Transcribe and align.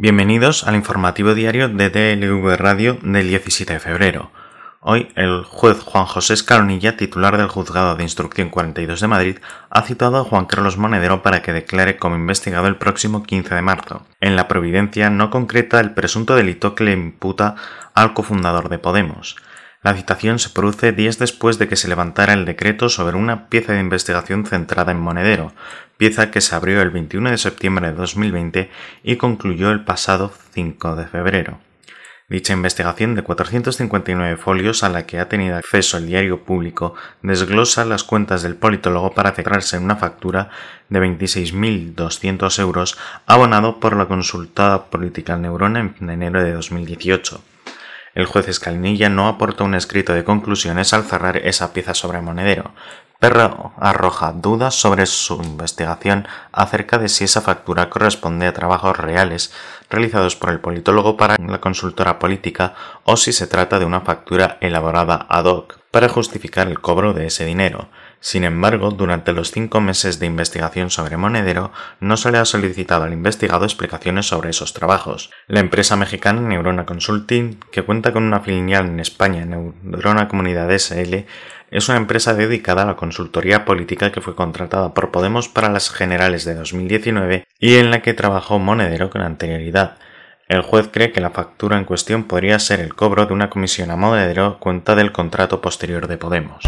Bienvenidos 0.00 0.62
al 0.62 0.76
informativo 0.76 1.34
diario 1.34 1.68
de 1.68 1.90
DLV 1.90 2.56
Radio 2.56 2.98
del 3.02 3.26
17 3.26 3.72
de 3.72 3.80
febrero. 3.80 4.30
Hoy, 4.80 5.08
el 5.16 5.42
juez 5.42 5.80
Juan 5.80 6.06
José 6.06 6.34
Escalonilla, 6.34 6.96
titular 6.96 7.36
del 7.36 7.48
Juzgado 7.48 7.96
de 7.96 8.04
Instrucción 8.04 8.48
42 8.48 9.00
de 9.00 9.08
Madrid, 9.08 9.38
ha 9.70 9.82
citado 9.82 10.18
a 10.18 10.24
Juan 10.24 10.46
Carlos 10.46 10.76
Monedero 10.76 11.24
para 11.24 11.42
que 11.42 11.52
declare 11.52 11.96
como 11.96 12.14
investigado 12.14 12.68
el 12.68 12.76
próximo 12.76 13.24
15 13.24 13.56
de 13.56 13.62
marzo. 13.62 14.06
En 14.20 14.36
la 14.36 14.46
providencia 14.46 15.10
no 15.10 15.30
concreta 15.30 15.80
el 15.80 15.94
presunto 15.94 16.36
delito 16.36 16.76
que 16.76 16.84
le 16.84 16.92
imputa 16.92 17.56
al 17.92 18.14
cofundador 18.14 18.68
de 18.68 18.78
Podemos. 18.78 19.34
La 19.80 19.94
citación 19.94 20.40
se 20.40 20.50
produce 20.50 20.90
días 20.90 21.18
después 21.20 21.58
de 21.58 21.68
que 21.68 21.76
se 21.76 21.86
levantara 21.86 22.32
el 22.32 22.44
decreto 22.44 22.88
sobre 22.88 23.16
una 23.16 23.48
pieza 23.48 23.74
de 23.74 23.80
investigación 23.80 24.44
centrada 24.44 24.90
en 24.90 24.98
Monedero, 24.98 25.52
pieza 25.96 26.32
que 26.32 26.40
se 26.40 26.56
abrió 26.56 26.82
el 26.82 26.90
21 26.90 27.30
de 27.30 27.38
septiembre 27.38 27.86
de 27.86 27.94
2020 27.94 28.70
y 29.04 29.16
concluyó 29.16 29.70
el 29.70 29.84
pasado 29.84 30.32
5 30.52 30.96
de 30.96 31.06
febrero. 31.06 31.60
Dicha 32.28 32.52
investigación 32.52 33.14
de 33.14 33.22
459 33.22 34.36
folios 34.36 34.82
a 34.82 34.88
la 34.88 35.06
que 35.06 35.20
ha 35.20 35.28
tenido 35.28 35.56
acceso 35.56 35.96
el 35.96 36.08
diario 36.08 36.42
público 36.42 36.94
desglosa 37.22 37.86
las 37.86 38.02
cuentas 38.02 38.42
del 38.42 38.56
politólogo 38.56 39.14
para 39.14 39.32
centrarse 39.32 39.76
en 39.76 39.84
una 39.84 39.96
factura 39.96 40.50
de 40.90 41.00
26.200 41.00 42.58
euros 42.58 42.98
abonado 43.26 43.78
por 43.78 43.96
la 43.96 44.06
consultada 44.06 44.86
política 44.86 45.38
Neurona 45.38 45.94
en 46.00 46.10
enero 46.10 46.42
de 46.42 46.52
2018. 46.52 47.40
El 48.18 48.26
juez 48.26 48.48
Escalinilla 48.48 49.08
no 49.08 49.28
aporta 49.28 49.62
un 49.62 49.76
escrito 49.76 50.12
de 50.12 50.24
conclusiones 50.24 50.92
al 50.92 51.04
cerrar 51.04 51.36
esa 51.36 51.72
pieza 51.72 51.94
sobre 51.94 52.20
Monedero, 52.20 52.72
pero 53.20 53.72
arroja 53.78 54.32
dudas 54.32 54.74
sobre 54.74 55.06
su 55.06 55.40
investigación 55.40 56.26
acerca 56.50 56.98
de 56.98 57.08
si 57.08 57.22
esa 57.22 57.42
factura 57.42 57.90
corresponde 57.90 58.48
a 58.48 58.52
trabajos 58.52 58.96
reales 58.96 59.52
realizados 59.88 60.34
por 60.34 60.50
el 60.50 60.58
politólogo 60.58 61.16
para 61.16 61.36
la 61.38 61.60
consultora 61.60 62.18
política 62.18 62.74
o 63.04 63.16
si 63.16 63.32
se 63.32 63.46
trata 63.46 63.78
de 63.78 63.84
una 63.84 64.00
factura 64.00 64.58
elaborada 64.60 65.24
ad 65.28 65.44
hoc 65.44 65.78
para 65.92 66.08
justificar 66.08 66.66
el 66.66 66.80
cobro 66.80 67.12
de 67.12 67.26
ese 67.26 67.44
dinero. 67.44 67.88
Sin 68.20 68.44
embargo, 68.44 68.90
durante 68.90 69.32
los 69.32 69.52
cinco 69.52 69.80
meses 69.80 70.18
de 70.18 70.26
investigación 70.26 70.90
sobre 70.90 71.16
Monedero, 71.16 71.72
no 72.00 72.16
se 72.16 72.32
le 72.32 72.38
ha 72.38 72.44
solicitado 72.44 73.04
al 73.04 73.12
investigado 73.12 73.64
explicaciones 73.64 74.26
sobre 74.26 74.50
esos 74.50 74.74
trabajos. 74.74 75.30
La 75.46 75.60
empresa 75.60 75.94
mexicana 75.96 76.40
Neurona 76.40 76.84
Consulting, 76.84 77.60
que 77.70 77.82
cuenta 77.82 78.12
con 78.12 78.24
una 78.24 78.40
filial 78.40 78.86
en 78.86 79.00
España, 79.00 79.44
Neurona 79.44 80.26
Comunidad 80.26 80.70
SL, 80.76 81.26
es 81.70 81.88
una 81.88 81.98
empresa 81.98 82.34
dedicada 82.34 82.82
a 82.82 82.86
la 82.86 82.96
consultoría 82.96 83.64
política 83.64 84.10
que 84.10 84.20
fue 84.20 84.34
contratada 84.34 84.94
por 84.94 85.10
Podemos 85.10 85.48
para 85.48 85.68
las 85.68 85.90
generales 85.90 86.44
de 86.44 86.54
2019 86.54 87.46
y 87.58 87.74
en 87.76 87.90
la 87.90 88.02
que 88.02 88.14
trabajó 88.14 88.58
Monedero 88.58 89.10
con 89.10 89.20
anterioridad. 89.20 89.98
El 90.48 90.62
juez 90.62 90.88
cree 90.90 91.12
que 91.12 91.20
la 91.20 91.30
factura 91.30 91.76
en 91.76 91.84
cuestión 91.84 92.24
podría 92.24 92.58
ser 92.58 92.80
el 92.80 92.94
cobro 92.94 93.26
de 93.26 93.34
una 93.34 93.50
comisión 93.50 93.90
a 93.90 93.96
Monedero 93.96 94.58
cuenta 94.58 94.94
del 94.94 95.12
contrato 95.12 95.60
posterior 95.60 96.08
de 96.08 96.16
Podemos. 96.16 96.62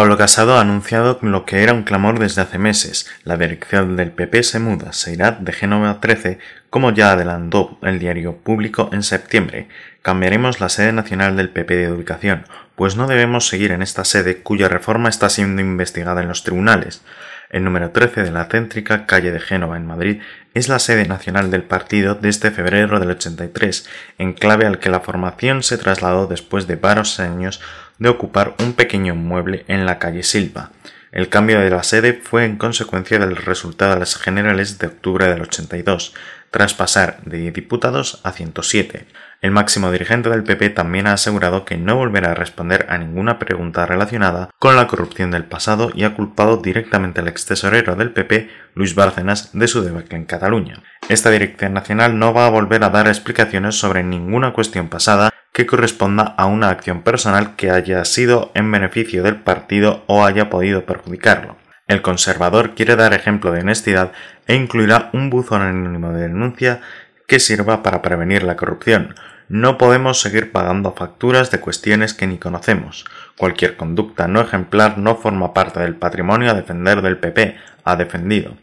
Pablo 0.00 0.16
Casado 0.16 0.56
ha 0.56 0.62
anunciado 0.62 1.18
lo 1.20 1.44
que 1.44 1.62
era 1.62 1.74
un 1.74 1.82
clamor 1.82 2.18
desde 2.18 2.40
hace 2.40 2.56
meses. 2.56 3.06
La 3.22 3.36
dirección 3.36 3.96
del 3.96 4.12
PP 4.12 4.42
se 4.44 4.58
muda, 4.58 4.94
se 4.94 5.12
irá 5.12 5.32
de 5.32 5.52
Génova 5.52 6.00
13, 6.00 6.38
como 6.70 6.90
ya 6.90 7.12
adelantó 7.12 7.78
el 7.82 7.98
diario 7.98 8.38
público 8.38 8.88
en 8.94 9.02
septiembre. 9.02 9.68
Cambiaremos 10.00 10.58
la 10.58 10.70
sede 10.70 10.94
nacional 10.94 11.36
del 11.36 11.50
PP 11.50 11.76
de 11.76 11.92
ubicación, 11.92 12.46
pues 12.76 12.96
no 12.96 13.08
debemos 13.08 13.46
seguir 13.46 13.72
en 13.72 13.82
esta 13.82 14.06
sede 14.06 14.38
cuya 14.38 14.70
reforma 14.70 15.10
está 15.10 15.28
siendo 15.28 15.60
investigada 15.60 16.22
en 16.22 16.28
los 16.28 16.44
tribunales. 16.44 17.02
El 17.50 17.64
número 17.64 17.90
13 17.90 18.22
de 18.22 18.30
la 18.30 18.46
céntrica 18.46 19.04
calle 19.04 19.32
de 19.32 19.40
Génova 19.40 19.76
en 19.76 19.86
Madrid 19.86 20.22
es 20.54 20.68
la 20.68 20.78
sede 20.78 21.06
nacional 21.06 21.50
del 21.50 21.64
partido 21.64 22.14
desde 22.14 22.50
febrero 22.50 23.00
del 23.00 23.10
83, 23.10 23.86
enclave 24.16 24.64
al 24.64 24.78
que 24.78 24.88
la 24.88 25.00
formación 25.00 25.62
se 25.62 25.76
trasladó 25.76 26.26
después 26.26 26.66
de 26.66 26.76
varios 26.76 27.20
años 27.20 27.60
de 28.00 28.08
ocupar 28.08 28.56
un 28.58 28.72
pequeño 28.72 29.14
mueble 29.14 29.64
en 29.68 29.86
la 29.86 30.00
calle 30.00 30.24
Silva. 30.24 30.72
El 31.12 31.28
cambio 31.28 31.60
de 31.60 31.70
la 31.70 31.82
sede 31.82 32.12
fue 32.14 32.44
en 32.44 32.56
consecuencia 32.56 33.18
del 33.18 33.36
resultado 33.36 33.94
de 33.94 34.00
las 34.00 34.16
generales 34.16 34.78
de 34.78 34.86
octubre 34.86 35.26
del 35.26 35.42
82, 35.42 36.14
tras 36.50 36.74
pasar 36.74 37.20
de 37.24 37.50
diputados 37.50 38.20
a 38.24 38.32
107. 38.32 39.06
El 39.40 39.50
máximo 39.50 39.90
dirigente 39.90 40.28
del 40.30 40.44
PP 40.44 40.70
también 40.70 41.06
ha 41.06 41.14
asegurado 41.14 41.64
que 41.64 41.76
no 41.76 41.96
volverá 41.96 42.32
a 42.32 42.34
responder 42.34 42.86
a 42.90 42.98
ninguna 42.98 43.38
pregunta 43.38 43.86
relacionada 43.86 44.50
con 44.58 44.76
la 44.76 44.86
corrupción 44.86 45.30
del 45.30 45.44
pasado 45.44 45.90
y 45.94 46.04
ha 46.04 46.14
culpado 46.14 46.58
directamente 46.58 47.20
al 47.20 47.28
ex 47.28 47.46
tesorero 47.46 47.96
del 47.96 48.12
PP, 48.12 48.48
Luis 48.74 48.94
Bárcenas, 48.94 49.50
de 49.52 49.66
su 49.66 49.82
debacle 49.82 50.16
en 50.16 50.26
Cataluña. 50.26 50.82
Esta 51.08 51.30
dirección 51.30 51.74
nacional 51.74 52.18
no 52.18 52.32
va 52.32 52.46
a 52.46 52.50
volver 52.50 52.84
a 52.84 52.90
dar 52.90 53.08
explicaciones 53.08 53.76
sobre 53.76 54.04
ninguna 54.04 54.52
cuestión 54.52 54.88
pasada 54.88 55.30
que 55.60 55.66
corresponda 55.66 56.22
a 56.38 56.46
una 56.46 56.70
acción 56.70 57.02
personal 57.02 57.54
que 57.54 57.70
haya 57.70 58.02
sido 58.06 58.50
en 58.54 58.72
beneficio 58.72 59.22
del 59.22 59.36
partido 59.36 60.04
o 60.06 60.24
haya 60.24 60.48
podido 60.48 60.86
perjudicarlo. 60.86 61.58
El 61.86 62.00
conservador 62.00 62.74
quiere 62.74 62.96
dar 62.96 63.12
ejemplo 63.12 63.52
de 63.52 63.60
honestidad 63.60 64.12
e 64.46 64.54
incluirá 64.54 65.10
un 65.12 65.28
buzón 65.28 65.60
anónimo 65.60 66.14
de 66.14 66.22
denuncia 66.22 66.80
que 67.28 67.40
sirva 67.40 67.82
para 67.82 68.00
prevenir 68.00 68.42
la 68.42 68.56
corrupción. 68.56 69.14
No 69.50 69.76
podemos 69.76 70.22
seguir 70.22 70.50
pagando 70.50 70.92
facturas 70.92 71.50
de 71.50 71.60
cuestiones 71.60 72.14
que 72.14 72.26
ni 72.26 72.38
conocemos. 72.38 73.04
Cualquier 73.36 73.76
conducta 73.76 74.28
no 74.28 74.40
ejemplar 74.40 74.96
no 74.96 75.16
forma 75.16 75.52
parte 75.52 75.80
del 75.80 75.96
patrimonio 75.96 76.52
a 76.52 76.54
defender 76.54 77.02
del 77.02 77.18
PP, 77.18 77.58
ha 77.84 77.96
defendido. 77.96 78.56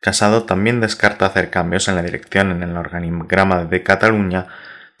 Casado 0.00 0.42
también 0.42 0.82
descarta 0.82 1.24
hacer 1.24 1.48
cambios 1.48 1.88
en 1.88 1.94
la 1.94 2.02
dirección 2.02 2.50
en 2.50 2.62
el 2.62 2.76
organigrama 2.76 3.64
de 3.64 3.82
Cataluña 3.82 4.48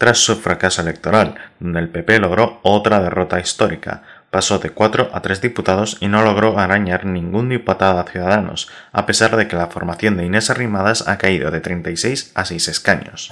tras 0.00 0.16
su 0.16 0.36
fracaso 0.36 0.80
electoral, 0.80 1.34
donde 1.58 1.78
el 1.78 1.90
PP 1.90 2.20
logró 2.20 2.58
otra 2.62 3.02
derrota 3.02 3.38
histórica, 3.38 4.02
pasó 4.30 4.58
de 4.58 4.70
4 4.70 5.10
a 5.12 5.20
3 5.20 5.42
diputados 5.42 5.98
y 6.00 6.08
no 6.08 6.22
logró 6.22 6.58
arañar 6.58 7.04
ningún 7.04 7.50
diputado 7.50 7.98
a 7.98 8.04
Ciudadanos, 8.04 8.70
a 8.92 9.04
pesar 9.04 9.36
de 9.36 9.46
que 9.46 9.56
la 9.56 9.66
formación 9.66 10.16
de 10.16 10.24
Inés 10.24 10.48
Arrimadas 10.48 11.06
ha 11.06 11.18
caído 11.18 11.50
de 11.50 11.60
36 11.60 12.32
a 12.34 12.46
6 12.46 12.68
escaños. 12.68 13.28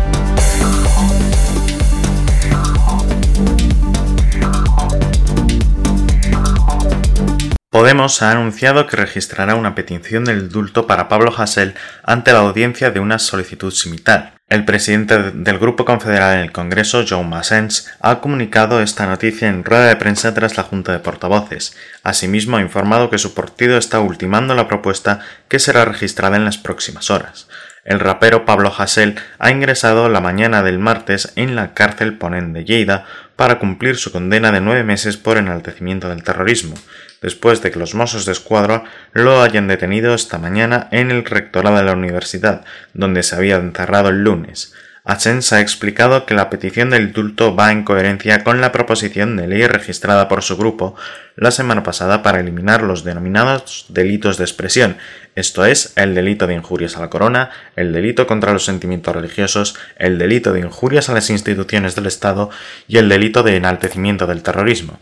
Podemos 7.70 8.20
ha 8.20 8.30
anunciado 8.30 8.86
que 8.86 8.96
registrará 8.96 9.54
una 9.54 9.74
petición 9.74 10.26
del 10.26 10.40
indulto 10.40 10.86
para 10.86 11.08
Pablo 11.08 11.32
Hasél 11.34 11.74
ante 12.02 12.34
la 12.34 12.40
audiencia 12.40 12.90
de 12.90 13.00
una 13.00 13.18
solicitud 13.18 13.72
similar. 13.72 14.37
El 14.48 14.64
presidente 14.64 15.30
del 15.32 15.58
Grupo 15.58 15.84
Confederal 15.84 16.36
en 16.36 16.40
el 16.40 16.52
Congreso, 16.52 17.04
John 17.06 17.28
Massens, 17.28 17.92
ha 18.00 18.20
comunicado 18.20 18.80
esta 18.80 19.06
noticia 19.06 19.46
en 19.46 19.62
rueda 19.62 19.88
de 19.88 19.96
prensa 19.96 20.32
tras 20.32 20.56
la 20.56 20.62
Junta 20.62 20.90
de 20.90 21.00
Portavoces. 21.00 21.76
Asimismo, 22.02 22.56
ha 22.56 22.62
informado 22.62 23.10
que 23.10 23.18
su 23.18 23.34
partido 23.34 23.76
está 23.76 24.00
ultimando 24.00 24.54
la 24.54 24.66
propuesta 24.66 25.20
que 25.48 25.58
será 25.58 25.84
registrada 25.84 26.36
en 26.36 26.46
las 26.46 26.56
próximas 26.56 27.10
horas. 27.10 27.46
El 27.84 28.00
rapero 28.00 28.46
Pablo 28.46 28.72
Hasél 28.74 29.16
ha 29.38 29.50
ingresado 29.50 30.08
la 30.08 30.22
mañana 30.22 30.62
del 30.62 30.78
martes 30.78 31.30
en 31.36 31.54
la 31.54 31.74
cárcel 31.74 32.16
Ponent 32.16 32.54
de 32.54 32.64
Lleida 32.64 33.04
para 33.36 33.58
cumplir 33.58 33.96
su 33.96 34.12
condena 34.12 34.50
de 34.50 34.62
nueve 34.62 34.82
meses 34.82 35.18
por 35.18 35.36
enaltecimiento 35.36 36.08
del 36.08 36.22
terrorismo 36.22 36.74
después 37.22 37.62
de 37.62 37.70
que 37.70 37.78
los 37.78 37.94
mozos 37.94 38.26
de 38.26 38.32
escuadra 38.32 38.84
lo 39.12 39.42
hayan 39.42 39.68
detenido 39.68 40.14
esta 40.14 40.38
mañana 40.38 40.88
en 40.90 41.10
el 41.10 41.24
rectorado 41.24 41.76
de 41.76 41.84
la 41.84 41.92
universidad, 41.92 42.64
donde 42.94 43.22
se 43.22 43.36
había 43.36 43.56
encerrado 43.56 44.08
el 44.08 44.22
lunes. 44.22 44.74
Asens 45.08 45.54
ha 45.54 45.62
explicado 45.62 46.26
que 46.26 46.34
la 46.34 46.50
petición 46.50 46.90
del 46.90 47.04
indulto 47.04 47.56
va 47.56 47.72
en 47.72 47.82
coherencia 47.82 48.44
con 48.44 48.60
la 48.60 48.72
proposición 48.72 49.36
de 49.36 49.46
ley 49.46 49.66
registrada 49.66 50.28
por 50.28 50.42
su 50.42 50.58
grupo 50.58 50.96
la 51.34 51.50
semana 51.50 51.82
pasada 51.82 52.22
para 52.22 52.40
eliminar 52.40 52.82
los 52.82 53.04
denominados 53.04 53.86
delitos 53.88 54.36
de 54.36 54.44
expresión, 54.44 54.98
esto 55.34 55.64
es, 55.64 55.92
el 55.96 56.14
delito 56.14 56.46
de 56.46 56.54
injurias 56.54 56.96
a 56.96 57.00
la 57.00 57.10
corona, 57.10 57.50
el 57.74 57.92
delito 57.92 58.26
contra 58.26 58.52
los 58.52 58.64
sentimientos 58.64 59.14
religiosos, 59.14 59.76
el 59.96 60.18
delito 60.18 60.52
de 60.52 60.60
injurias 60.60 61.08
a 61.08 61.14
las 61.14 61.30
instituciones 61.30 61.94
del 61.94 62.06
Estado 62.06 62.50
y 62.86 62.98
el 62.98 63.08
delito 63.08 63.42
de 63.42 63.56
enaltecimiento 63.56 64.26
del 64.26 64.42
terrorismo. 64.42 64.98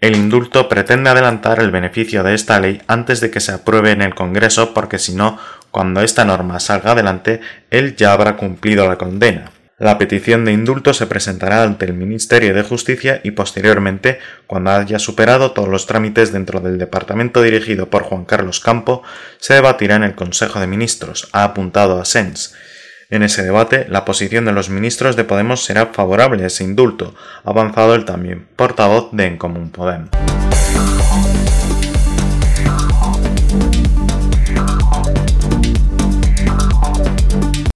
El 0.00 0.14
indulto 0.14 0.68
pretende 0.68 1.10
adelantar 1.10 1.58
el 1.58 1.72
beneficio 1.72 2.22
de 2.22 2.32
esta 2.32 2.60
ley 2.60 2.80
antes 2.86 3.20
de 3.20 3.32
que 3.32 3.40
se 3.40 3.50
apruebe 3.50 3.90
en 3.90 4.00
el 4.00 4.14
Congreso 4.14 4.72
porque 4.72 4.96
si 4.96 5.12
no, 5.12 5.40
cuando 5.72 6.02
esta 6.02 6.24
norma 6.24 6.60
salga 6.60 6.92
adelante, 6.92 7.40
él 7.70 7.96
ya 7.96 8.12
habrá 8.12 8.36
cumplido 8.36 8.86
la 8.86 8.96
condena. 8.96 9.50
La 9.76 9.98
petición 9.98 10.44
de 10.44 10.52
indulto 10.52 10.94
se 10.94 11.06
presentará 11.06 11.64
ante 11.64 11.84
el 11.84 11.94
Ministerio 11.94 12.54
de 12.54 12.62
Justicia 12.62 13.20
y 13.24 13.32
posteriormente, 13.32 14.20
cuando 14.46 14.70
haya 14.70 15.00
superado 15.00 15.50
todos 15.50 15.68
los 15.68 15.86
trámites 15.86 16.32
dentro 16.32 16.60
del 16.60 16.78
departamento 16.78 17.42
dirigido 17.42 17.90
por 17.90 18.04
Juan 18.04 18.24
Carlos 18.24 18.60
Campo, 18.60 19.02
se 19.38 19.54
debatirá 19.54 19.96
en 19.96 20.04
el 20.04 20.14
Consejo 20.14 20.60
de 20.60 20.68
Ministros, 20.68 21.28
ha 21.32 21.42
apuntado 21.42 22.00
a 22.00 22.04
Sens. 22.04 22.54
En 23.10 23.22
ese 23.22 23.42
debate, 23.42 23.86
la 23.88 24.04
posición 24.04 24.44
de 24.44 24.52
los 24.52 24.68
ministros 24.68 25.16
de 25.16 25.24
Podemos 25.24 25.64
será 25.64 25.86
favorable 25.86 26.44
a 26.44 26.48
ese 26.48 26.62
indulto, 26.62 27.14
avanzado 27.42 27.94
el 27.94 28.04
también 28.04 28.46
portavoz 28.54 29.08
de 29.12 29.24
En 29.24 29.38
Común 29.38 29.70
Podem. 29.70 30.08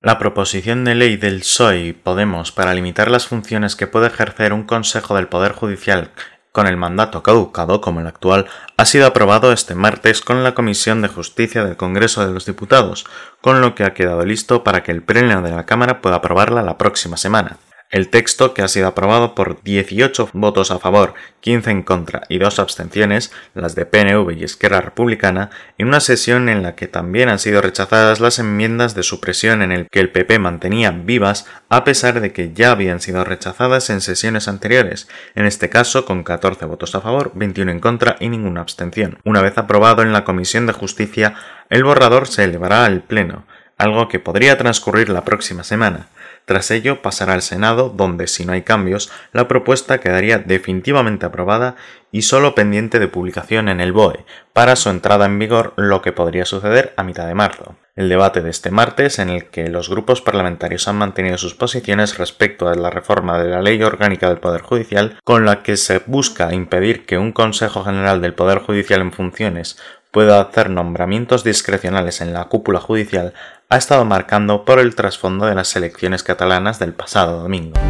La 0.02 0.18
proposición 0.18 0.84
de 0.84 0.96
ley 0.96 1.16
del 1.16 1.38
PSOE 1.38 1.94
Podemos 1.94 2.52
para 2.52 2.74
limitar 2.74 3.10
las 3.10 3.26
funciones 3.26 3.74
que 3.74 3.86
puede 3.86 4.08
ejercer 4.08 4.52
un 4.52 4.64
Consejo 4.64 5.14
del 5.14 5.28
Poder 5.28 5.52
Judicial 5.52 6.10
con 6.52 6.66
el 6.66 6.76
mandato 6.76 7.22
caducado 7.22 7.80
como 7.80 8.00
el 8.00 8.06
actual 8.06 8.46
ha 8.76 8.84
sido 8.84 9.06
aprobado 9.06 9.52
este 9.52 9.74
martes 9.74 10.20
con 10.20 10.44
la 10.44 10.54
Comisión 10.54 11.02
de 11.02 11.08
Justicia 11.08 11.64
del 11.64 11.76
Congreso 11.76 12.24
de 12.24 12.32
los 12.32 12.46
Diputados, 12.46 13.06
con 13.40 13.60
lo 13.60 13.74
que 13.74 13.84
ha 13.84 13.94
quedado 13.94 14.24
listo 14.24 14.62
para 14.62 14.82
que 14.82 14.92
el 14.92 15.02
Pleno 15.02 15.42
de 15.42 15.50
la 15.50 15.66
Cámara 15.66 16.00
pueda 16.00 16.16
aprobarla 16.16 16.62
la 16.62 16.78
próxima 16.78 17.16
semana. 17.16 17.56
El 17.92 18.08
texto, 18.08 18.54
que 18.54 18.62
ha 18.62 18.68
sido 18.68 18.86
aprobado 18.86 19.34
por 19.34 19.62
18 19.62 20.30
votos 20.32 20.70
a 20.70 20.78
favor, 20.78 21.12
15 21.40 21.70
en 21.70 21.82
contra 21.82 22.22
y 22.30 22.38
dos 22.38 22.58
abstenciones, 22.58 23.32
las 23.52 23.74
de 23.74 23.84
PNV 23.84 24.30
y 24.32 24.44
Esquerra 24.44 24.80
Republicana, 24.80 25.50
en 25.76 25.88
una 25.88 26.00
sesión 26.00 26.48
en 26.48 26.62
la 26.62 26.74
que 26.74 26.88
también 26.88 27.28
han 27.28 27.38
sido 27.38 27.60
rechazadas 27.60 28.18
las 28.18 28.38
enmiendas 28.38 28.94
de 28.94 29.02
supresión 29.02 29.60
en 29.60 29.72
el 29.72 29.90
que 29.90 30.00
el 30.00 30.10
PP 30.10 30.38
mantenía 30.38 30.90
vivas 30.90 31.44
a 31.68 31.84
pesar 31.84 32.22
de 32.22 32.32
que 32.32 32.54
ya 32.54 32.70
habían 32.70 32.98
sido 32.98 33.24
rechazadas 33.24 33.90
en 33.90 34.00
sesiones 34.00 34.48
anteriores, 34.48 35.06
en 35.34 35.44
este 35.44 35.68
caso 35.68 36.06
con 36.06 36.24
14 36.24 36.64
votos 36.64 36.94
a 36.94 37.02
favor, 37.02 37.32
21 37.34 37.72
en 37.72 37.80
contra 37.80 38.16
y 38.20 38.30
ninguna 38.30 38.62
abstención. 38.62 39.18
Una 39.24 39.42
vez 39.42 39.58
aprobado 39.58 40.00
en 40.00 40.14
la 40.14 40.24
Comisión 40.24 40.66
de 40.66 40.72
Justicia, 40.72 41.34
el 41.68 41.84
borrador 41.84 42.26
se 42.26 42.44
elevará 42.44 42.86
al 42.86 43.02
Pleno, 43.02 43.44
algo 43.76 44.08
que 44.08 44.18
podría 44.18 44.56
transcurrir 44.56 45.10
la 45.10 45.24
próxima 45.24 45.62
semana. 45.62 46.06
Tras 46.44 46.70
ello 46.70 47.02
pasará 47.02 47.34
al 47.34 47.42
Senado, 47.42 47.88
donde 47.88 48.26
si 48.26 48.44
no 48.44 48.52
hay 48.52 48.62
cambios, 48.62 49.10
la 49.32 49.48
propuesta 49.48 49.98
quedaría 49.98 50.38
definitivamente 50.38 51.26
aprobada 51.26 51.76
y 52.10 52.22
solo 52.22 52.54
pendiente 52.54 52.98
de 52.98 53.08
publicación 53.08 53.68
en 53.68 53.80
el 53.80 53.92
BOE, 53.92 54.24
para 54.52 54.76
su 54.76 54.90
entrada 54.90 55.26
en 55.26 55.38
vigor, 55.38 55.72
lo 55.76 56.02
que 56.02 56.12
podría 56.12 56.44
suceder 56.44 56.92
a 56.96 57.04
mitad 57.04 57.26
de 57.26 57.34
marzo. 57.34 57.76
El 57.94 58.08
debate 58.08 58.40
de 58.40 58.50
este 58.50 58.70
martes, 58.70 59.18
en 59.18 59.28
el 59.28 59.50
que 59.50 59.68
los 59.68 59.88
grupos 59.88 60.22
parlamentarios 60.22 60.88
han 60.88 60.96
mantenido 60.96 61.36
sus 61.38 61.54
posiciones 61.54 62.18
respecto 62.18 62.68
a 62.68 62.74
la 62.74 62.90
reforma 62.90 63.38
de 63.42 63.50
la 63.50 63.62
Ley 63.62 63.82
Orgánica 63.82 64.28
del 64.28 64.38
Poder 64.38 64.62
Judicial, 64.62 65.18
con 65.24 65.44
la 65.44 65.62
que 65.62 65.76
se 65.76 66.02
busca 66.06 66.52
impedir 66.54 67.06
que 67.06 67.18
un 67.18 67.32
Consejo 67.32 67.84
General 67.84 68.20
del 68.20 68.34
Poder 68.34 68.58
Judicial 68.58 69.00
en 69.02 69.12
funciones 69.12 69.78
pueda 70.12 70.40
hacer 70.42 70.70
nombramientos 70.70 71.42
discrecionales 71.42 72.20
en 72.20 72.32
la 72.32 72.44
cúpula 72.44 72.78
judicial, 72.78 73.32
ha 73.70 73.78
estado 73.78 74.04
marcando 74.04 74.64
por 74.64 74.78
el 74.78 74.94
trasfondo 74.94 75.46
de 75.46 75.54
las 75.54 75.74
elecciones 75.74 76.22
catalanas 76.22 76.78
del 76.78 76.92
pasado 76.92 77.40
domingo. 77.40 77.80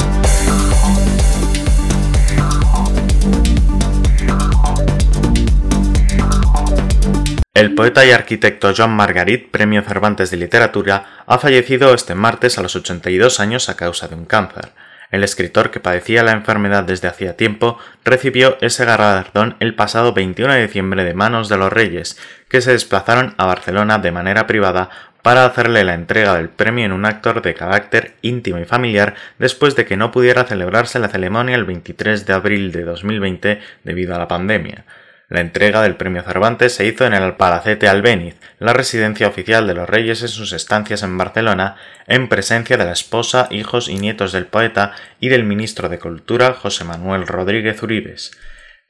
El 7.55 7.75
poeta 7.75 8.05
y 8.07 8.13
arquitecto 8.13 8.73
Joan 8.75 8.95
Margarit, 8.97 9.51
Premio 9.51 9.83
Cervantes 9.83 10.31
de 10.31 10.37
Literatura, 10.37 11.25
ha 11.27 11.39
fallecido 11.39 11.93
este 11.93 12.15
martes 12.15 12.57
a 12.57 12.63
los 12.63 12.77
82 12.77 13.41
años 13.41 13.69
a 13.69 13.77
causa 13.77 14.07
de 14.09 14.15
un 14.15 14.25
cáncer. 14.25 14.73
El 15.13 15.23
escritor 15.23 15.71
que 15.71 15.79
padecía 15.79 16.23
la 16.23 16.33
enfermedad 16.33 16.85
desde 16.85 17.07
hacía 17.07 17.37
tiempo 17.37 17.79
recibió 18.03 18.57
ese 18.63 18.87
galardón 18.87 19.57
el 19.61 19.75
pasado 19.75 20.15
21 20.15 20.55
de 20.55 20.63
diciembre 20.63 21.05
de 21.05 21.13
manos 21.13 21.51
de 21.51 21.59
los 21.59 21.73
reyes, 21.73 22.19
que 22.49 22.63
se 22.63 22.73
desplazaron 22.73 23.35
a 23.37 23.45
Barcelona 23.45 23.99
de 23.99 24.11
manera 24.11 24.47
privada 24.47 24.89
para 25.21 25.45
hacerle 25.45 25.85
la 25.85 25.95
entrega 25.95 26.35
del 26.35 26.49
premio 26.49 26.87
en 26.87 26.93
un 26.93 27.05
acto 27.05 27.35
de 27.35 27.55
carácter 27.55 28.15
íntimo 28.23 28.59
y 28.59 28.65
familiar 28.65 29.15
después 29.39 29.77
de 29.77 29.85
que 29.85 29.99
no 29.99 30.11
pudiera 30.11 30.45
celebrarse 30.45 30.99
la 30.99 31.09
ceremonia 31.09 31.57
el 31.57 31.65
23 31.65 32.27
de 32.27 32.33
abril 32.33 32.73
de 32.73 32.83
2020 32.83 33.61
debido 33.85 34.17
a 34.17 34.19
la 34.19 34.29
pandemia. 34.29 34.85
La 35.33 35.41
entrega 35.41 35.81
del 35.81 35.97
premio 35.97 36.23
Cervantes 36.23 36.75
se 36.75 36.85
hizo 36.85 37.07
en 37.07 37.15
el 37.15 37.37
Palacete 37.37 37.89
Albéniz, 37.89 38.35
la 38.59 38.75
residencia 38.75 39.27
oficial 39.27 39.67
de 39.67 39.73
los 39.73 39.89
reyes 39.89 40.21
en 40.21 40.29
sus 40.29 40.53
estancias 40.53 41.03
en 41.03 41.17
Barcelona, 41.17 41.77
en 42.07 42.29
presencia 42.29 42.77
de 42.77 42.85
la 42.85 42.93
esposa, 42.93 43.49
hijos 43.51 43.89
y 43.89 43.95
nietos 43.95 44.33
del 44.33 44.45
poeta 44.45 44.93
y 45.21 45.31
del 45.31 45.45
ministro 45.45 45.89
de 45.89 45.99
Cultura 45.99 46.53
José 46.53 46.85
Manuel 46.85 47.27
Rodríguez 47.27 47.83
Uribes. 47.83 48.33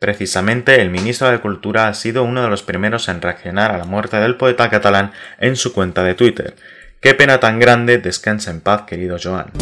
Precisamente 0.00 0.82
el 0.82 0.90
ministro 0.90 1.30
de 1.30 1.38
Cultura 1.38 1.86
ha 1.86 1.94
sido 1.94 2.24
uno 2.24 2.42
de 2.42 2.48
los 2.48 2.64
primeros 2.64 3.08
en 3.08 3.22
reaccionar 3.22 3.70
a 3.70 3.78
la 3.78 3.84
muerte 3.84 4.16
del 4.16 4.34
poeta 4.34 4.68
catalán 4.68 5.12
en 5.38 5.54
su 5.54 5.72
cuenta 5.72 6.02
de 6.02 6.14
Twitter. 6.14 6.56
Qué 7.00 7.14
pena 7.14 7.38
tan 7.38 7.60
grande, 7.60 7.98
descansa 7.98 8.50
en 8.50 8.62
paz, 8.62 8.82
querido 8.82 9.16
Joan. 9.22 9.52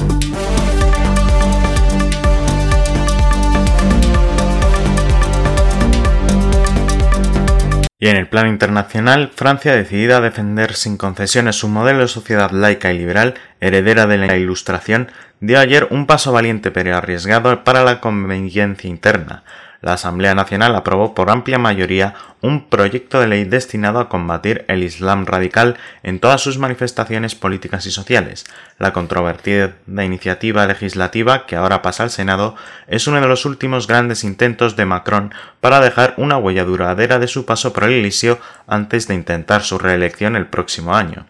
Y 8.03 8.09
en 8.09 8.17
el 8.17 8.29
plano 8.29 8.49
internacional, 8.49 9.31
Francia, 9.35 9.77
decidida 9.77 10.17
a 10.17 10.21
defender 10.23 10.73
sin 10.73 10.97
concesiones 10.97 11.57
su 11.57 11.69
modelo 11.69 12.01
de 12.01 12.09
sociedad 12.09 12.51
laica 12.51 12.93
y 12.93 12.99
liberal, 12.99 13.35
heredera 13.61 14.07
de 14.07 14.17
la 14.17 14.39
Ilustración, 14.39 15.13
dio 15.41 15.61
ayer 15.61 15.87
un 15.91 16.07
paso 16.07 16.33
valiente 16.33 16.71
pero 16.71 16.97
arriesgado 16.97 17.63
para 17.63 17.85
la 17.85 18.01
conveniencia 18.01 18.89
interna 18.89 19.45
la 19.81 19.95
Asamblea 19.95 20.35
Nacional 20.35 20.75
aprobó 20.77 21.15
por 21.15 21.31
amplia 21.31 21.59
mayoría 21.59 22.15
un 22.43 22.69
proyecto 22.69 23.21
de 23.21 23.29
ley 23.29 23.45
destinado 23.45 23.99
a 23.99 24.09
combatir 24.09 24.65
el 24.69 24.83
Islam 24.83 25.27
radical 25.27 25.79
en 26.03 26.21
todas 26.21 26.41
sus 26.43 26.59
manifestaciones 26.59 27.35
políticas 27.35 27.87
y 27.87 27.91
sociales. 27.91 28.45
La 28.79 28.93
controvertida 28.93 29.75
iniciativa 29.87 30.67
legislativa 30.67 31.47
que 31.47 31.57
ahora 31.57 31.83
pasa 31.83 32.03
al 32.03 32.11
Senado 32.11 32.57
es 32.89 33.07
uno 33.07 33.21
de 33.21 33.29
los 33.29 33.45
últimos 33.45 33.87
grandes 33.87 34.25
intentos 34.25 34.77
de 34.77 34.87
Macron 34.87 35.33
para 35.61 35.81
dejar 35.81 36.15
una 36.17 36.37
huella 36.37 36.65
duradera 36.65 37.19
de 37.19 37.29
su 37.29 37.47
paso 37.47 37.73
por 37.73 37.85
el 37.85 37.93
Elíseo 37.93 38.39
antes 38.67 39.09
de 39.09 39.15
intentar 39.15 39.63
su 39.63 39.79
reelección 39.79 40.37
el 40.37 40.47
próximo 40.47 40.95
año. 40.95 41.27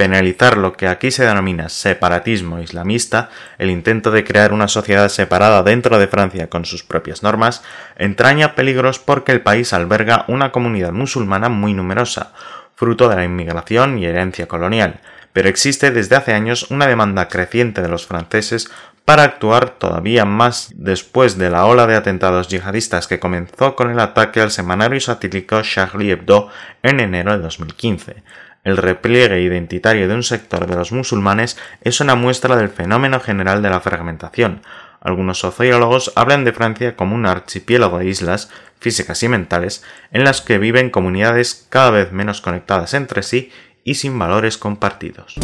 Penalizar 0.00 0.56
lo 0.56 0.72
que 0.72 0.88
aquí 0.88 1.10
se 1.10 1.26
denomina 1.26 1.68
separatismo 1.68 2.58
islamista, 2.58 3.28
el 3.58 3.68
intento 3.68 4.10
de 4.10 4.24
crear 4.24 4.54
una 4.54 4.66
sociedad 4.66 5.10
separada 5.10 5.62
dentro 5.62 5.98
de 5.98 6.08
Francia 6.08 6.48
con 6.48 6.64
sus 6.64 6.82
propias 6.82 7.22
normas, 7.22 7.62
entraña 7.96 8.54
peligros 8.54 8.98
porque 8.98 9.32
el 9.32 9.42
país 9.42 9.74
alberga 9.74 10.24
una 10.26 10.52
comunidad 10.52 10.92
musulmana 10.92 11.50
muy 11.50 11.74
numerosa, 11.74 12.32
fruto 12.76 13.10
de 13.10 13.16
la 13.16 13.24
inmigración 13.24 13.98
y 13.98 14.06
herencia 14.06 14.48
colonial, 14.48 15.00
pero 15.34 15.50
existe 15.50 15.90
desde 15.90 16.16
hace 16.16 16.32
años 16.32 16.70
una 16.70 16.86
demanda 16.86 17.28
creciente 17.28 17.82
de 17.82 17.90
los 17.90 18.06
franceses 18.06 18.70
para 19.04 19.24
actuar 19.24 19.70
todavía 19.70 20.24
más 20.24 20.72
después 20.76 21.36
de 21.36 21.50
la 21.50 21.66
ola 21.66 21.86
de 21.86 21.96
atentados 21.96 22.48
yihadistas 22.48 23.06
que 23.06 23.20
comenzó 23.20 23.76
con 23.76 23.90
el 23.90 24.00
ataque 24.00 24.40
al 24.40 24.50
semanario 24.50 25.00
satírico 25.00 25.60
Charlie 25.60 26.12
Hebdo 26.12 26.48
en 26.82 27.00
enero 27.00 27.32
de 27.32 27.42
2015. 27.42 28.22
El 28.62 28.76
repliegue 28.76 29.40
identitario 29.40 30.06
de 30.06 30.14
un 30.14 30.22
sector 30.22 30.66
de 30.66 30.76
los 30.76 30.92
musulmanes 30.92 31.56
es 31.82 32.00
una 32.00 32.14
muestra 32.14 32.56
del 32.56 32.68
fenómeno 32.68 33.18
general 33.20 33.62
de 33.62 33.70
la 33.70 33.80
fragmentación. 33.80 34.62
Algunos 35.00 35.38
sociólogos 35.38 36.12
hablan 36.14 36.44
de 36.44 36.52
Francia 36.52 36.94
como 36.94 37.14
un 37.14 37.24
archipiélago 37.24 37.98
de 37.98 38.08
islas 38.08 38.50
físicas 38.78 39.22
y 39.22 39.28
mentales 39.28 39.82
en 40.12 40.24
las 40.24 40.42
que 40.42 40.58
viven 40.58 40.90
comunidades 40.90 41.66
cada 41.70 41.90
vez 41.90 42.12
menos 42.12 42.42
conectadas 42.42 42.92
entre 42.92 43.22
sí 43.22 43.50
y 43.82 43.94
sin 43.94 44.18
valores 44.18 44.58
compartidos. 44.58 45.36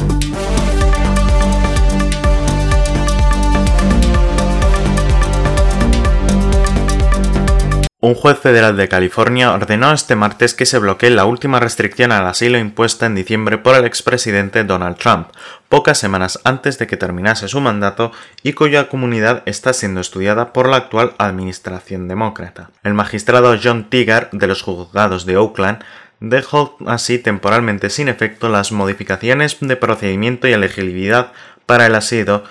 Un 8.07 8.15
juez 8.15 8.39
federal 8.39 8.77
de 8.77 8.87
California 8.87 9.53
ordenó 9.53 9.93
este 9.93 10.15
martes 10.15 10.55
que 10.55 10.65
se 10.65 10.79
bloquee 10.79 11.11
la 11.11 11.25
última 11.25 11.59
restricción 11.59 12.13
al 12.13 12.25
asilo 12.25 12.57
impuesta 12.57 13.05
en 13.05 13.17
diciembre 13.17 13.59
por 13.59 13.75
el 13.75 13.85
expresidente 13.85 14.63
Donald 14.63 14.97
Trump, 14.97 15.31
pocas 15.69 15.99
semanas 15.99 16.39
antes 16.45 16.79
de 16.79 16.87
que 16.87 16.97
terminase 16.97 17.49
su 17.49 17.61
mandato 17.61 18.13
y 18.45 18.53
cuya 18.53 18.89
comunidad 18.89 19.43
está 19.45 19.73
siendo 19.73 20.01
estudiada 20.01 20.53
por 20.53 20.69
la 20.69 20.77
actual 20.77 21.15
administración 21.19 22.07
demócrata. 22.07 22.71
El 22.85 22.95
magistrado 22.95 23.59
John 23.61 23.91
Tigar 23.91 24.31
de 24.31 24.47
los 24.47 24.63
juzgados 24.63 25.27
de 25.27 25.37
Oakland 25.37 25.83
dejó 26.21 26.77
así 26.87 27.19
temporalmente 27.19 27.91
sin 27.91 28.07
efecto 28.07 28.49
las 28.49 28.71
modificaciones 28.71 29.57
de 29.59 29.75
procedimiento 29.75 30.47
y 30.47 30.53
elegibilidad 30.53 31.33
para 31.67 31.87
el 31.87 31.97
asilo 31.97 32.45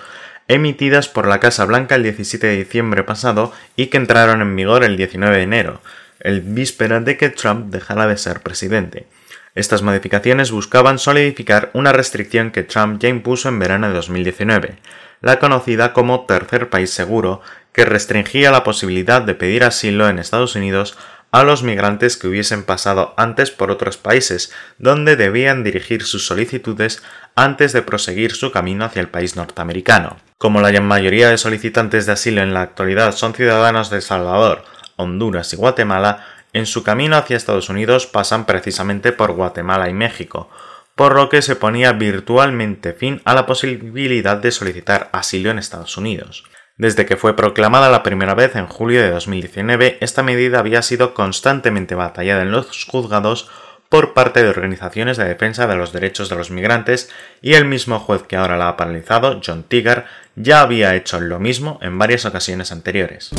emitidas 0.48 1.08
por 1.08 1.26
la 1.26 1.40
Casa 1.40 1.64
Blanca 1.64 1.94
el 1.94 2.02
17 2.02 2.46
de 2.46 2.56
diciembre 2.56 3.02
pasado 3.02 3.52
y 3.74 3.86
que 3.86 3.96
entraron 3.96 4.40
en 4.42 4.54
vigor 4.54 4.84
el 4.84 4.96
19 4.96 5.36
de 5.36 5.42
enero, 5.42 5.80
el 6.20 6.40
víspera 6.40 7.00
de 7.00 7.16
que 7.16 7.30
Trump 7.30 7.70
dejara 7.70 8.06
de 8.06 8.16
ser 8.16 8.40
presidente. 8.40 9.06
Estas 9.54 9.82
modificaciones 9.82 10.50
buscaban 10.50 10.98
solidificar 10.98 11.70
una 11.72 11.92
restricción 11.92 12.50
que 12.50 12.62
Trump 12.62 13.00
ya 13.00 13.08
impuso 13.08 13.48
en 13.48 13.58
verano 13.58 13.88
de 13.88 13.94
2019, 13.94 14.76
la 15.22 15.38
conocida 15.38 15.92
como 15.92 16.26
tercer 16.26 16.68
país 16.68 16.90
seguro, 16.90 17.40
que 17.72 17.84
restringía 17.84 18.50
la 18.50 18.64
posibilidad 18.64 19.22
de 19.22 19.34
pedir 19.34 19.64
asilo 19.64 20.08
en 20.08 20.18
Estados 20.18 20.56
Unidos 20.56 20.96
a 21.32 21.42
los 21.42 21.62
migrantes 21.62 22.16
que 22.16 22.28
hubiesen 22.28 22.62
pasado 22.62 23.14
antes 23.16 23.50
por 23.50 23.70
otros 23.70 23.96
países, 23.96 24.52
donde 24.78 25.16
debían 25.16 25.64
dirigir 25.64 26.04
sus 26.04 26.26
solicitudes 26.26 27.02
antes 27.34 27.72
de 27.72 27.82
proseguir 27.82 28.32
su 28.32 28.52
camino 28.52 28.84
hacia 28.84 29.00
el 29.00 29.08
país 29.08 29.36
norteamericano. 29.36 30.16
Como 30.38 30.60
la 30.60 30.80
mayoría 30.82 31.30
de 31.30 31.38
solicitantes 31.38 32.04
de 32.04 32.12
asilo 32.12 32.42
en 32.42 32.52
la 32.52 32.60
actualidad 32.60 33.12
son 33.12 33.32
ciudadanos 33.32 33.88
de 33.88 33.96
El 33.96 34.02
Salvador, 34.02 34.64
Honduras 34.96 35.50
y 35.54 35.56
Guatemala, 35.56 36.26
en 36.52 36.66
su 36.66 36.82
camino 36.82 37.16
hacia 37.16 37.38
Estados 37.38 37.70
Unidos 37.70 38.06
pasan 38.06 38.44
precisamente 38.44 39.12
por 39.12 39.32
Guatemala 39.32 39.88
y 39.88 39.94
México, 39.94 40.50
por 40.94 41.14
lo 41.14 41.30
que 41.30 41.40
se 41.40 41.56
ponía 41.56 41.92
virtualmente 41.92 42.92
fin 42.92 43.22
a 43.24 43.34
la 43.34 43.46
posibilidad 43.46 44.36
de 44.36 44.50
solicitar 44.50 45.08
asilo 45.12 45.50
en 45.50 45.58
Estados 45.58 45.96
Unidos. 45.96 46.44
Desde 46.76 47.06
que 47.06 47.16
fue 47.16 47.34
proclamada 47.34 47.88
la 47.88 48.02
primera 48.02 48.34
vez 48.34 48.56
en 48.56 48.66
julio 48.66 49.00
de 49.00 49.10
2019, 49.10 49.96
esta 50.02 50.22
medida 50.22 50.58
había 50.58 50.82
sido 50.82 51.14
constantemente 51.14 51.94
batallada 51.94 52.42
en 52.42 52.50
los 52.50 52.84
juzgados 52.84 53.50
por 53.88 54.14
parte 54.14 54.42
de 54.42 54.48
organizaciones 54.48 55.16
de 55.16 55.24
defensa 55.24 55.66
de 55.66 55.76
los 55.76 55.92
derechos 55.92 56.28
de 56.28 56.36
los 56.36 56.50
migrantes 56.50 57.10
y 57.42 57.54
el 57.54 57.64
mismo 57.64 57.98
juez 57.98 58.22
que 58.22 58.36
ahora 58.36 58.56
la 58.56 58.68
ha 58.68 58.76
paralizado, 58.76 59.40
John 59.44 59.62
Tigar, 59.62 60.06
ya 60.34 60.60
había 60.60 60.94
hecho 60.94 61.20
lo 61.20 61.38
mismo 61.38 61.78
en 61.82 61.98
varias 61.98 62.24
ocasiones 62.24 62.72
anteriores. 62.72 63.30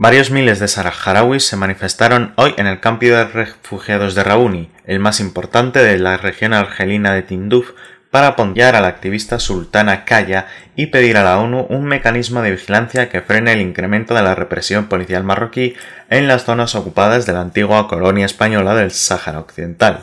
Varios 0.00 0.30
miles 0.30 0.60
de 0.60 0.68
saharauis 0.68 1.44
se 1.44 1.56
manifestaron 1.56 2.32
hoy 2.36 2.54
en 2.56 2.68
el 2.68 2.78
campo 2.78 3.06
de 3.06 3.24
refugiados 3.24 4.14
de 4.14 4.22
Rauni, 4.22 4.70
el 4.84 5.00
más 5.00 5.18
importante 5.18 5.80
de 5.80 5.98
la 5.98 6.16
región 6.16 6.54
argelina 6.54 7.12
de 7.14 7.22
Tinduf, 7.22 7.72
para 8.10 8.28
apoyar 8.28 8.76
a 8.76 8.80
la 8.80 8.88
activista 8.88 9.38
Sultana 9.38 10.04
Kaya 10.04 10.46
y 10.76 10.86
pedir 10.86 11.16
a 11.16 11.24
la 11.24 11.38
ONU 11.38 11.66
un 11.68 11.84
mecanismo 11.84 12.42
de 12.42 12.52
vigilancia 12.52 13.08
que 13.08 13.20
frene 13.20 13.52
el 13.52 13.60
incremento 13.60 14.14
de 14.14 14.22
la 14.22 14.34
represión 14.34 14.86
policial 14.86 15.24
marroquí 15.24 15.74
en 16.08 16.28
las 16.28 16.44
zonas 16.44 16.74
ocupadas 16.74 17.26
de 17.26 17.32
la 17.32 17.40
antigua 17.40 17.88
colonia 17.88 18.26
española 18.26 18.74
del 18.74 18.90
Sáhara 18.90 19.40
Occidental. 19.40 20.00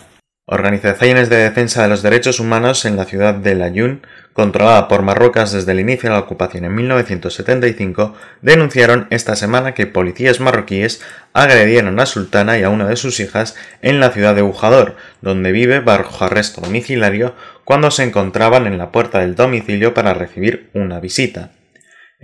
Organizaciones 0.47 1.29
de 1.29 1.38
defensa 1.38 1.81
de 1.81 1.89
los 1.89 2.03
derechos 2.03 2.39
humanos 2.39 2.85
en 2.85 2.97
la 2.97 3.05
ciudad 3.05 3.33
de 3.33 3.55
Layún, 3.55 4.05
controlada 4.36 4.89
por 4.89 5.01
Marruecos 5.01 5.54
desde 5.54 5.72
el 5.72 5.80
inicio 5.80 6.10
de 6.10 6.15
la 6.15 6.22
ocupación 6.22 6.65
en 6.65 6.75
1975, 6.75 8.15
denunciaron 8.42 9.08
esta 9.10 9.34
semana 9.38 9.74
que 9.74 9.88
policías 9.88 10.42
marroquíes 10.42 11.01
agredieron 11.32 11.98
a 12.01 12.06
Sultana 12.06 12.60
y 12.60 12.63
a 12.63 12.70
una 12.70 12.86
de 12.86 12.98
sus 12.98 13.22
hijas 13.22 13.56
en 13.82 14.01
la 14.01 14.12
ciudad 14.12 14.36
de 14.36 14.42
Ujador, 14.42 14.98
donde 15.22 15.54
vive 15.54 15.80
bajo 15.80 16.25
arresto 16.25 16.60
domiciliario 16.60 17.34
cuando 17.63 17.92
se 17.92 18.04
encontraban 18.04 18.68
en 18.68 18.77
la 18.77 18.92
puerta 18.92 19.20
del 19.20 19.36
domicilio 19.36 19.94
para 19.94 20.13
recibir 20.13 20.70
una 20.74 21.00
visita. 21.00 21.51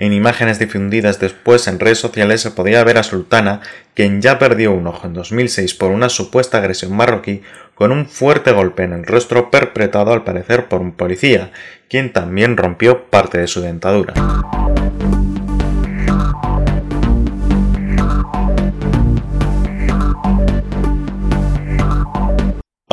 En 0.01 0.13
imágenes 0.13 0.58
difundidas 0.58 1.20
después 1.20 1.67
en 1.67 1.79
redes 1.79 2.00
sociales 2.00 2.41
se 2.41 2.50
podía 2.50 2.84
ver 2.84 2.98
a 2.98 3.03
Sultana, 3.03 3.62
quien 3.93 4.20
ya 4.20 4.39
perdió 4.39 4.72
un 4.72 4.88
ojo 4.88 5.05
en 5.05 5.13
2006 5.13 5.75
por 5.75 5.91
una 5.91 6.10
supuesta 6.10 6.58
agresión 6.58 6.96
marroquí, 6.96 7.43
con 7.75 7.91
un 7.91 8.08
fuerte 8.08 8.51
golpe 8.51 8.81
en 8.81 8.93
el 8.93 9.05
rostro 9.05 9.51
perpetrado 9.51 10.12
al 10.12 10.24
parecer 10.24 10.67
por 10.70 10.81
un 10.81 10.93
policía, 10.93 11.51
quien 11.88 12.12
también 12.12 12.58
rompió 12.58 13.12
parte 13.12 13.38
de 13.38 13.46
su 13.46 13.62
dentadura. 13.62 14.15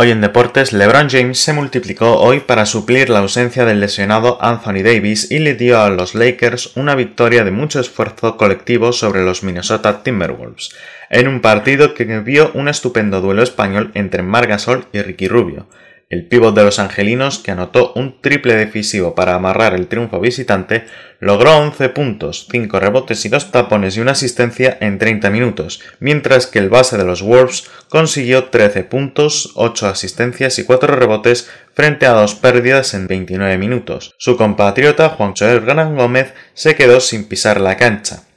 Hoy 0.00 0.12
en 0.12 0.20
deportes, 0.20 0.72
LeBron 0.72 1.10
James 1.10 1.40
se 1.40 1.52
multiplicó 1.52 2.20
hoy 2.20 2.38
para 2.38 2.66
suplir 2.66 3.10
la 3.10 3.18
ausencia 3.18 3.64
del 3.64 3.80
lesionado 3.80 4.38
Anthony 4.40 4.84
Davis 4.84 5.28
y 5.28 5.40
le 5.40 5.56
dio 5.56 5.82
a 5.82 5.90
los 5.90 6.14
Lakers 6.14 6.76
una 6.76 6.94
victoria 6.94 7.42
de 7.42 7.50
mucho 7.50 7.80
esfuerzo 7.80 8.36
colectivo 8.36 8.92
sobre 8.92 9.24
los 9.24 9.42
Minnesota 9.42 10.04
Timberwolves, 10.04 10.70
en 11.10 11.26
un 11.26 11.40
partido 11.40 11.94
que 11.94 12.04
vio 12.20 12.52
un 12.54 12.68
estupendo 12.68 13.20
duelo 13.20 13.42
español 13.42 13.90
entre 13.94 14.22
Margasol 14.22 14.86
y 14.92 15.02
Ricky 15.02 15.26
Rubio, 15.26 15.66
el 16.10 16.26
pívot 16.26 16.54
de 16.54 16.64
los 16.64 16.78
angelinos, 16.78 17.38
que 17.38 17.50
anotó 17.50 17.92
un 17.94 18.20
triple 18.22 18.54
decisivo 18.54 19.14
para 19.14 19.34
amarrar 19.34 19.74
el 19.74 19.88
triunfo 19.88 20.20
visitante, 20.20 20.86
logró 21.20 21.58
11 21.58 21.90
puntos, 21.90 22.46
5 22.50 22.80
rebotes 22.80 23.24
y 23.26 23.28
2 23.28 23.50
tapones 23.50 23.96
y 23.96 24.00
una 24.00 24.12
asistencia 24.12 24.78
en 24.80 24.98
30 24.98 25.28
minutos, 25.28 25.82
mientras 26.00 26.46
que 26.46 26.60
el 26.60 26.70
base 26.70 26.96
de 26.96 27.04
los 27.04 27.22
Wolves 27.22 27.70
consiguió 27.90 28.44
13 28.44 28.84
puntos, 28.84 29.52
8 29.54 29.88
asistencias 29.88 30.58
y 30.58 30.64
4 30.64 30.96
rebotes 30.96 31.50
frente 31.74 32.06
a 32.06 32.12
dos 32.12 32.34
pérdidas 32.34 32.94
en 32.94 33.06
29 33.06 33.58
minutos. 33.58 34.14
Su 34.18 34.36
compatriota 34.36 35.10
Juan 35.10 35.34
Joel 35.36 35.60
Gran 35.60 35.94
Gómez 35.94 36.32
se 36.54 36.74
quedó 36.74 37.00
sin 37.00 37.28
pisar 37.28 37.60
la 37.60 37.76
cancha. 37.76 38.27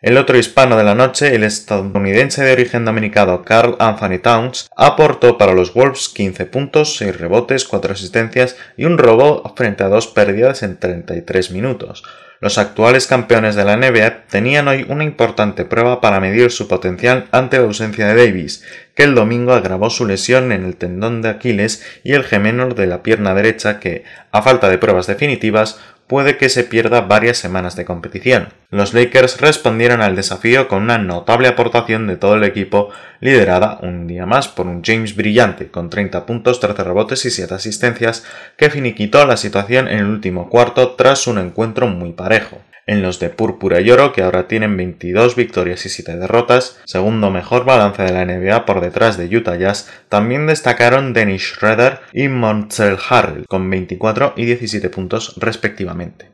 El 0.00 0.16
otro 0.16 0.38
hispano 0.38 0.76
de 0.76 0.84
la 0.84 0.94
noche, 0.94 1.34
el 1.34 1.42
estadounidense 1.42 2.44
de 2.44 2.52
origen 2.52 2.84
dominicano 2.84 3.42
Carl 3.42 3.74
Anthony 3.80 4.20
Towns, 4.22 4.68
aportó 4.76 5.36
para 5.38 5.54
los 5.54 5.74
Wolves 5.74 6.08
15 6.10 6.46
puntos, 6.46 6.96
6 6.98 7.18
rebotes, 7.18 7.64
4 7.64 7.94
asistencias 7.94 8.56
y 8.76 8.84
un 8.84 8.96
robo 8.96 9.42
frente 9.56 9.82
a 9.82 9.88
dos 9.88 10.06
pérdidas 10.06 10.62
en 10.62 10.76
33 10.76 11.50
minutos. 11.50 12.04
Los 12.40 12.58
actuales 12.58 13.08
campeones 13.08 13.56
de 13.56 13.64
la 13.64 13.76
NBA 13.76 14.26
tenían 14.30 14.68
hoy 14.68 14.86
una 14.88 15.02
importante 15.02 15.64
prueba 15.64 16.00
para 16.00 16.20
medir 16.20 16.52
su 16.52 16.68
potencial 16.68 17.26
ante 17.32 17.58
la 17.58 17.64
ausencia 17.64 18.06
de 18.06 18.26
Davis, 18.26 18.64
que 18.94 19.02
el 19.02 19.16
domingo 19.16 19.52
agravó 19.52 19.90
su 19.90 20.06
lesión 20.06 20.52
en 20.52 20.64
el 20.64 20.76
tendón 20.76 21.22
de 21.22 21.30
Aquiles 21.30 21.84
y 22.04 22.12
el 22.12 22.22
gemenor 22.22 22.76
de 22.76 22.86
la 22.86 23.02
pierna 23.02 23.34
derecha 23.34 23.80
que, 23.80 24.04
a 24.30 24.42
falta 24.42 24.68
de 24.68 24.78
pruebas 24.78 25.08
definitivas, 25.08 25.80
puede 26.08 26.36
que 26.36 26.48
se 26.48 26.64
pierda 26.64 27.02
varias 27.02 27.38
semanas 27.38 27.76
de 27.76 27.84
competición. 27.84 28.48
Los 28.70 28.94
Lakers 28.94 29.40
respondieron 29.40 30.00
al 30.00 30.16
desafío 30.16 30.66
con 30.66 30.82
una 30.82 30.98
notable 30.98 31.48
aportación 31.48 32.06
de 32.06 32.16
todo 32.16 32.34
el 32.34 32.44
equipo, 32.44 32.88
liderada 33.20 33.78
un 33.82 34.06
día 34.06 34.26
más 34.26 34.48
por 34.48 34.66
un 34.66 34.82
James 34.82 35.14
brillante, 35.14 35.68
con 35.70 35.90
30 35.90 36.26
puntos, 36.26 36.60
13 36.60 36.82
rebotes 36.82 37.24
y 37.26 37.30
7 37.30 37.54
asistencias, 37.54 38.24
que 38.56 38.70
finiquitó 38.70 39.24
la 39.26 39.36
situación 39.36 39.86
en 39.86 39.98
el 39.98 40.06
último 40.06 40.48
cuarto 40.48 40.94
tras 40.96 41.26
un 41.26 41.38
encuentro 41.38 41.86
muy 41.86 42.12
parejo 42.12 42.58
en 42.88 43.02
los 43.02 43.20
de 43.20 43.28
púrpura 43.28 43.80
y 43.80 43.90
oro 43.92 44.12
que 44.12 44.22
ahora 44.22 44.48
tienen 44.48 44.76
22 44.76 45.36
victorias 45.36 45.86
y 45.86 45.90
7 45.90 46.16
derrotas, 46.16 46.80
segundo 46.86 47.30
mejor 47.30 47.64
balance 47.64 48.02
de 48.02 48.12
la 48.12 48.24
NBA 48.24 48.66
por 48.66 48.80
detrás 48.80 49.16
de 49.16 49.36
Utah 49.36 49.56
Jazz, 49.56 49.88
también 50.08 50.48
destacaron 50.48 51.12
Dennis 51.12 51.42
Schroeder 51.42 52.00
y 52.12 52.26
Montel 52.26 52.96
Harrell 53.08 53.46
con 53.46 53.70
24 53.70 54.32
y 54.36 54.46
17 54.46 54.88
puntos 54.90 55.34
respectivamente. 55.36 56.30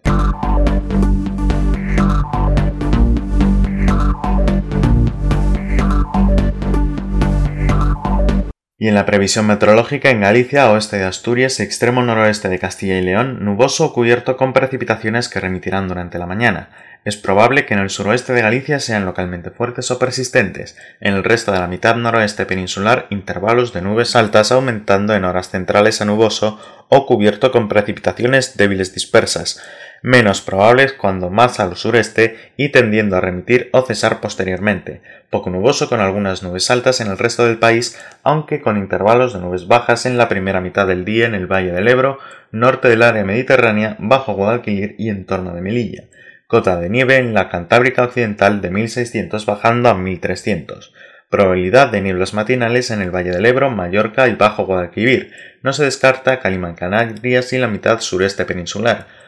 Y 8.85 8.89
en 8.89 8.95
la 8.95 9.07
previsión 9.07 9.47
meteorológica 9.47 10.11
en 10.11 10.21
Galicia, 10.21 10.71
oeste 10.71 10.99
de 10.99 11.05
Asturias 11.05 11.59
extremo 11.59 12.03
noroeste 12.03 12.51
de 12.51 12.59
Castilla 12.59 12.99
y 12.99 13.01
León, 13.01 13.43
nuboso 13.43 13.87
o 13.87 13.93
cubierto 13.95 14.37
con 14.37 14.53
precipitaciones 14.53 15.31
que 15.31 15.41
remitirán 15.41 15.89
durante 15.89 16.19
la 16.19 16.27
mañana. 16.27 16.69
Es 17.07 17.17
probable 17.17 17.65
que 17.65 17.73
en 17.73 17.81
el 17.81 17.89
suroeste 17.89 18.35
de 18.35 18.43
Galicia 18.43 18.81
sean 18.81 19.07
localmente 19.07 19.51
fuertes 19.51 19.91
o 19.91 19.99
persistentes, 19.99 20.77
en 21.01 21.15
el 21.15 21.25
resto 21.25 21.51
de 21.51 21.61
la 21.61 21.67
mitad 21.67 21.97
noroeste 21.97 22.45
peninsular 22.45 23.07
intervalos 23.09 23.73
de 23.73 23.81
nubes 23.81 24.17
altas 24.17 24.53
aumentando 24.53 25.15
en 25.15 25.25
horas 25.25 25.49
centrales 25.49 26.03
a 26.03 26.05
nuboso 26.05 26.61
o 26.91 27.07
cubierto 27.07 27.53
con 27.53 27.69
precipitaciones 27.69 28.59
débiles 28.59 28.93
dispersas, 28.93 29.63
menos 30.05 30.43
probables 30.43 30.93
cuando 30.93 31.31
más 31.31 31.61
al 31.61 31.77
sureste 31.77 32.37
y 32.59 32.69
tendiendo 32.69 33.17
a 33.17 33.23
remitir 33.23 33.71
o 33.73 33.81
cesar 33.87 34.21
posteriormente, 34.21 35.01
poco 35.31 35.49
nuboso 35.49 35.89
con 35.89 36.01
algunas 36.01 36.43
nubes 36.43 36.71
altas 36.71 37.01
en 37.01 37.07
el 37.07 37.17
resto 37.17 37.47
del 37.47 37.57
país, 37.57 37.99
aunque 38.23 38.61
con 38.61 38.77
intervalos 38.77 39.33
de 39.33 39.41
nubes 39.41 39.67
bajas 39.67 40.05
en 40.05 40.19
la 40.19 40.29
primera 40.29 40.61
mitad 40.61 40.87
del 40.87 41.07
día 41.07 41.25
en 41.25 41.35
el 41.35 41.47
Valle 41.47 41.73
del 41.73 41.89
Ebro, 41.89 42.19
norte 42.53 42.89
del 42.89 43.03
área 43.03 43.25
mediterránea, 43.25 43.97
bajo 43.99 44.35
Guadalquivir 44.35 44.95
y 44.99 45.09
en 45.09 45.25
torno 45.25 45.55
de 45.55 45.63
Melilla, 45.63 46.05
cota 46.49 46.79
de 46.79 46.91
nieve 46.91 47.17
en 47.17 47.33
la 47.33 47.49
Cantábrica 47.49 48.05
Occidental 48.05 48.61
de 48.61 48.69
1600 48.69 49.47
bajando 49.47 49.89
a 49.89 49.95
1300, 49.95 50.93
Probabilidad 51.31 51.91
de 51.91 52.03
nieblas 52.03 52.35
matinales 52.35 52.91
en 52.91 53.01
el 53.01 53.11
Valle 53.11 53.31
del 53.31 53.47
Ebro, 53.47 53.71
Mallorca 53.71 54.29
y 54.29 54.35
Bajo 54.35 54.67
Guadalquivir. 54.67 55.33
No 55.63 55.73
se 55.73 55.83
descarta 55.83 56.39
Calimán 56.39 56.75
Canarias 56.75 57.53
y 57.55 57.59
la 57.59 57.67
mitad 57.67 58.01
sureste 58.01 58.45
peninsular. 58.45 59.24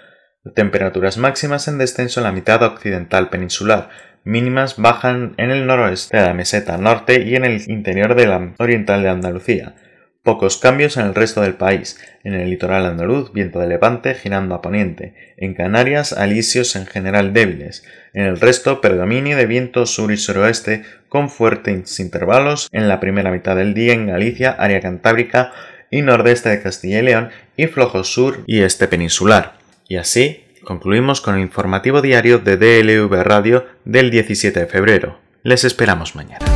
Temperaturas 0.55 1.19
máximas 1.19 1.67
en 1.67 1.79
descenso 1.79 2.21
en 2.21 2.25
la 2.25 2.33
mitad 2.33 2.63
occidental 2.63 3.31
peninsular, 3.31 3.89
mínimas 4.23 4.77
bajan 4.77 5.35
en 5.39 5.51
el 5.51 5.67
noroeste 5.67 6.17
de 6.17 6.25
la 6.25 6.35
meseta 6.35 6.79
norte 6.79 7.23
y 7.23 7.35
en 7.35 7.45
el 7.45 7.63
interior 7.69 8.15
de 8.15 8.27
la 8.27 8.53
oriental 8.59 9.03
de 9.03 9.09
Andalucía. 9.09 9.75
Pocos 10.23 10.57
cambios 10.57 10.97
en 10.97 11.07
el 11.07 11.15
resto 11.15 11.41
del 11.43 11.55
país. 11.55 12.01
En 12.25 12.35
el 12.35 12.51
litoral 12.51 12.85
andaluz, 12.85 13.33
viento 13.33 13.61
de 13.61 13.69
levante 13.69 14.15
girando 14.15 14.57
a 14.57 14.61
poniente. 14.61 15.15
En 15.37 15.55
Canarias, 15.55 16.13
alisios 16.13 16.75
en 16.75 16.87
general 16.87 17.33
débiles. 17.33 17.85
En 18.13 18.25
el 18.25 18.41
resto, 18.41 18.81
predominio 18.81 19.37
de 19.37 19.47
viento 19.47 19.87
sur 19.87 20.11
y 20.11 20.17
suroeste 20.17 20.83
con 21.09 21.31
fuertes 21.31 22.01
intervalos 22.01 22.69
en 22.73 22.89
la 22.89 22.99
primera 22.99 23.31
mitad 23.31 23.55
del 23.55 23.73
día 23.73 23.93
en 23.93 24.09
Galicia, 24.09 24.51
área 24.51 24.81
cantábrica 24.81 25.53
y 25.93 26.03
nordeste 26.03 26.49
de 26.49 26.61
Castilla 26.61 26.99
y 26.99 27.03
León 27.03 27.29
y 27.57 27.67
flojo 27.69 28.03
sur 28.03 28.43
y 28.47 28.63
este 28.63 28.89
peninsular. 28.89 29.66
Y 29.89 29.97
así 29.97 30.45
concluimos 30.65 31.21
con 31.21 31.37
el 31.37 31.43
informativo 31.43 32.03
diario 32.03 32.39
de 32.39 32.57
DLV 32.57 33.23
Radio 33.23 33.67
del 33.85 34.11
17 34.11 34.61
de 34.61 34.67
febrero. 34.67 35.19
Les 35.43 35.65
esperamos 35.65 36.17
mañana. 36.17 36.56